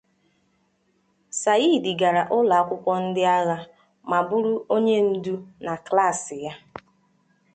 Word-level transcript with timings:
Sa'id 1.41 1.85
gara 1.99 2.23
ụlọ 2.37 2.53
akwụkwọ 2.61 2.93
ndị 3.05 3.23
agha 3.37 3.57
ma 4.09 4.17
bụrụ 4.27 4.53
onye 4.75 4.95
mdụ 5.09 5.33
na 5.65 5.73
klaasị 5.85 6.35
ya. 6.45 6.53